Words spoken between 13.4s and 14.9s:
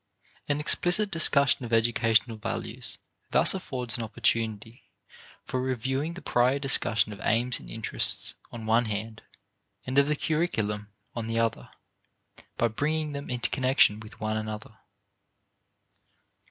connection with one another.